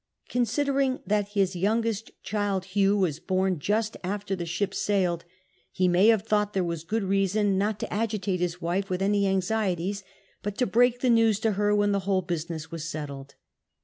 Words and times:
Considering 0.29 0.99
that 1.05 1.27
his 1.35 1.55
youngest 1.55 2.09
child, 2.23 2.65
Hugh, 2.73 2.97
was 2.97 3.19
born 3.19 3.59
just 3.59 3.95
after 4.03 4.35
the 4.35 4.47
ship 4.47 4.73
sailed 4.73 5.25
he 5.71 5.87
may 5.87 6.07
have 6.07 6.23
thought 6.25 6.53
there 6.53 6.63
was 6.63 6.83
good 6.83 7.03
reason 7.03 7.55
not 7.55 7.79
to 7.81 7.93
agitate 7.93 8.39
his 8.39 8.55
Avifo 8.55 8.89
with 8.89 9.03
any 9.03 9.27
anxieties, 9.27 10.03
but 10.41 10.57
to 10.57 10.65
break 10.65 11.01
the 11.01 11.09
nows 11.11 11.39
to 11.41 11.51
her 11.51 11.75
when 11.75 11.91
the 11.91 11.99
whole 11.99 12.23
business 12.23 12.71
was 12.71 12.89
settled. 12.89 13.35